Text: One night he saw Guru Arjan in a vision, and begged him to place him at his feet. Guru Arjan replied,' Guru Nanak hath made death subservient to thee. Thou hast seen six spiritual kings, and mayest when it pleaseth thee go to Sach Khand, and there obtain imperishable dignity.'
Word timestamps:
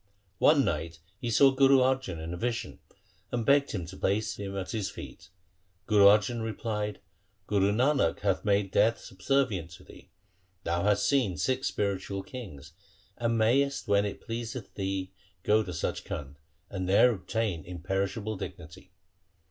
One 0.39 0.65
night 0.65 0.97
he 1.19 1.29
saw 1.29 1.51
Guru 1.51 1.77
Arjan 1.77 2.19
in 2.19 2.33
a 2.33 2.35
vision, 2.37 2.79
and 3.31 3.45
begged 3.45 3.69
him 3.73 3.85
to 3.85 3.95
place 3.95 4.37
him 4.37 4.57
at 4.57 4.71
his 4.71 4.89
feet. 4.89 5.29
Guru 5.85 6.05
Arjan 6.05 6.41
replied,' 6.41 6.99
Guru 7.45 7.71
Nanak 7.71 8.21
hath 8.21 8.43
made 8.43 8.71
death 8.71 8.97
subservient 8.97 9.69
to 9.73 9.83
thee. 9.83 10.09
Thou 10.63 10.81
hast 10.85 11.07
seen 11.07 11.37
six 11.37 11.67
spiritual 11.67 12.23
kings, 12.23 12.71
and 13.15 13.37
mayest 13.37 13.87
when 13.87 14.03
it 14.03 14.21
pleaseth 14.25 14.73
thee 14.73 15.11
go 15.43 15.61
to 15.61 15.71
Sach 15.71 16.03
Khand, 16.03 16.37
and 16.67 16.89
there 16.89 17.11
obtain 17.13 17.63
imperishable 17.63 18.37
dignity.' 18.37 18.89